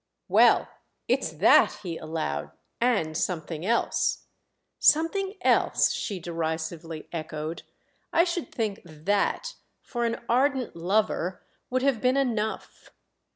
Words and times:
"Well, 0.27 0.67
it's 1.07 1.29
that," 1.31 1.79
he 1.83 1.99
allowed—"and 1.99 3.15
something 3.15 3.63
else." 3.67 4.25
"Something 4.79 5.35
else?" 5.43 5.91
she 5.91 6.19
derisively 6.19 7.07
echoed. 7.11 7.61
"I 8.11 8.23
should 8.23 8.49
think 8.51 8.81
'that,' 8.83 9.53
for 9.83 10.05
an 10.05 10.19
ardent 10.27 10.75
lover, 10.75 11.43
would 11.69 11.83
have 11.83 12.01
been 12.01 12.17
enough." 12.17 12.89